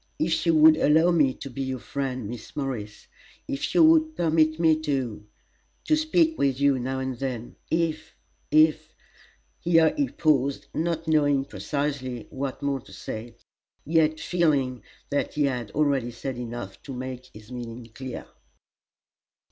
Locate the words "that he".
15.11-15.43